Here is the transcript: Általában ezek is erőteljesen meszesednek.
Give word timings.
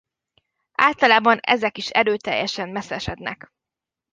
Általában 0.77 1.37
ezek 1.41 1.77
is 1.77 1.89
erőteljesen 1.89 2.69
meszesednek. 2.69 3.51